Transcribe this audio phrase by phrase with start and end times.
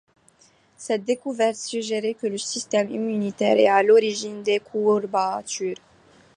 [0.77, 5.77] Cette découverte suggère que le système immunitaire est à l'origine des courbatures.